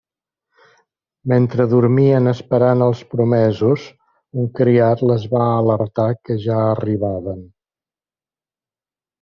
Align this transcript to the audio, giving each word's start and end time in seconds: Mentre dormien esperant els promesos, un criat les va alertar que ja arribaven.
Mentre 1.33 1.67
dormien 1.73 2.31
esperant 2.31 2.81
els 2.87 3.03
promesos, 3.13 3.85
un 4.45 4.49
criat 4.61 5.05
les 5.13 5.29
va 5.37 5.45
alertar 5.59 6.09
que 6.23 6.39
ja 6.47 6.59
arribaven. 6.75 7.39